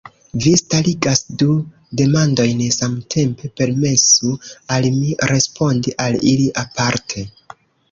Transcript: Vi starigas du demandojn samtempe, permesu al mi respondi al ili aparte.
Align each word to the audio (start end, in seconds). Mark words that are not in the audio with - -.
Vi 0.43 0.51
starigas 0.59 1.19
du 1.41 1.49
demandojn 2.01 2.63
samtempe, 2.77 3.51
permesu 3.61 4.33
al 4.79 4.89
mi 4.97 5.13
respondi 5.35 5.97
al 6.09 6.21
ili 6.35 6.51
aparte. 6.67 7.29